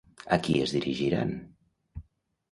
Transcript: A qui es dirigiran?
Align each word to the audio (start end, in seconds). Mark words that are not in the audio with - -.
A 0.35 0.37
qui 0.45 0.53
es 0.67 0.71
dirigiran? 0.75 1.35